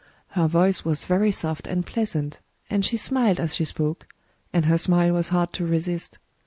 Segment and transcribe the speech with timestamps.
[0.15, 2.39] * Her voice was very soft and pleasant;
[2.71, 4.07] and she smiled as she spoke;
[4.51, 6.17] and her smile was hard to resist.